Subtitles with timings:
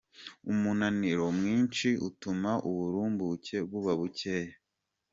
[0.51, 4.53] Umunaniro mwinshi utuma uburumbuke buba bukeya.